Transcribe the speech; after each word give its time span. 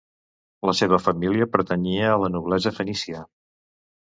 La 0.69 0.73
seva 0.79 0.99
família 1.07 1.47
pertanyia 1.57 2.09
a 2.13 2.17
la 2.25 2.33
noblesa 2.37 2.73
fenícia. 2.79 3.23